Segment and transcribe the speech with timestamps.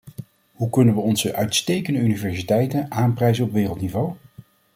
[0.51, 4.13] Hoe kunnen we onze uitstekende universiteiten aanprijzen op wereldniveau?